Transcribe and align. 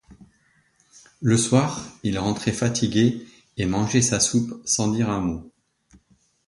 Le 1.21 1.37
soir 1.37 1.85
il 2.01 2.17
rentrait 2.17 2.53
fatigué 2.53 3.23
et 3.57 3.67
mangeait 3.67 4.01
sa 4.01 4.19
soupe 4.19 4.59
sans 4.65 4.87
dire 4.87 5.11
un 5.11 5.19
mot. 5.21 5.51